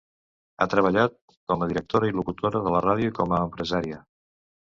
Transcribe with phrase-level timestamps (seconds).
[0.63, 1.13] Ha treballat
[1.51, 4.03] com a directora i locutora de ràdio i com a empresària.